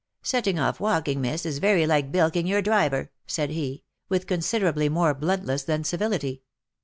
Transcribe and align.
"Setting 0.23 0.57
off 0.57 0.79
walking, 0.79 1.21
miss, 1.21 1.45
is 1.45 1.59
very 1.59 1.85
like 1.85 2.11
bilking 2.11 2.47
your 2.47 2.63
driver," 2.63 3.11
said 3.27 3.51
he, 3.51 3.83
with 4.09 4.25
considerably 4.25 4.89
more 4.89 5.13
bluntness 5.13 5.61
than 5.61 5.83
civility. 5.83 6.41